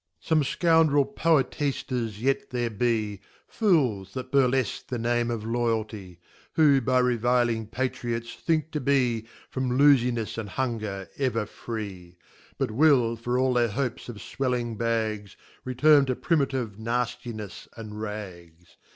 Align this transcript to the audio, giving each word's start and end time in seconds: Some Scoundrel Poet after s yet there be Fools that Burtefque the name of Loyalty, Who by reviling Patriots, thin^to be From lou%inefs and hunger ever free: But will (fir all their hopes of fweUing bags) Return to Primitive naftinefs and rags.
Some 0.19 0.43
Scoundrel 0.43 1.05
Poet 1.05 1.61
after 1.61 2.05
s 2.05 2.17
yet 2.17 2.49
there 2.49 2.71
be 2.71 3.21
Fools 3.47 4.15
that 4.15 4.31
Burtefque 4.31 4.87
the 4.87 4.97
name 4.97 5.29
of 5.29 5.45
Loyalty, 5.45 6.19
Who 6.53 6.81
by 6.81 6.97
reviling 6.97 7.67
Patriots, 7.67 8.35
thin^to 8.47 8.83
be 8.83 9.27
From 9.51 9.77
lou%inefs 9.77 10.39
and 10.39 10.49
hunger 10.49 11.07
ever 11.19 11.45
free: 11.45 12.17
But 12.57 12.71
will 12.71 13.15
(fir 13.15 13.37
all 13.37 13.53
their 13.53 13.67
hopes 13.69 14.09
of 14.09 14.15
fweUing 14.15 14.75
bags) 14.75 15.37
Return 15.65 16.07
to 16.07 16.15
Primitive 16.15 16.77
naftinefs 16.79 17.67
and 17.77 18.01
rags. 18.01 18.77